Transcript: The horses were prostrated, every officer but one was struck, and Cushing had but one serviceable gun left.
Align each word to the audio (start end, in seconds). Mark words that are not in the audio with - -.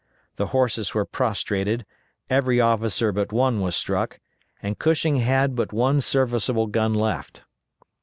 The 0.37 0.47
horses 0.47 0.95
were 0.95 1.05
prostrated, 1.05 1.85
every 2.27 2.59
officer 2.59 3.11
but 3.11 3.31
one 3.31 3.61
was 3.61 3.75
struck, 3.75 4.19
and 4.63 4.79
Cushing 4.79 5.17
had 5.17 5.55
but 5.55 5.71
one 5.73 6.01
serviceable 6.01 6.65
gun 6.65 6.95
left. 6.95 7.43